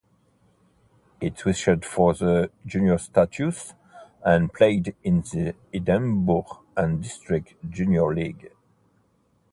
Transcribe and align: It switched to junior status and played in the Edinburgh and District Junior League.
It 1.19 1.37
switched 1.37 1.65
to 1.83 2.49
junior 2.65 2.97
status 2.97 3.75
and 4.25 4.51
played 4.51 4.95
in 5.03 5.21
the 5.21 5.53
Edinburgh 5.71 6.63
and 6.75 7.03
District 7.03 7.53
Junior 7.69 8.11
League. 8.11 8.51